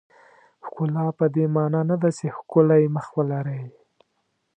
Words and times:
ښکلا 0.65 1.05
پدې 1.17 1.45
معنا 1.55 1.81
نه 1.91 1.95
ده 2.01 2.09
چې 2.17 2.25
ښکلی 2.37 2.83
مخ 2.95 3.07
ولرئ. 3.17 3.63